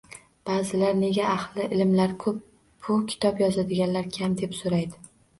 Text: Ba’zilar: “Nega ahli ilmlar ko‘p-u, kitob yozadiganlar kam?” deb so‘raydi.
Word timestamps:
Ba’zilar: 0.49 0.93
“Nega 1.01 1.25
ahli 1.33 1.65
ilmlar 1.75 2.15
ko‘p-u, 2.23 2.95
kitob 3.11 3.43
yozadiganlar 3.43 4.09
kam?” 4.17 4.33
deb 4.41 4.57
so‘raydi. 4.61 4.99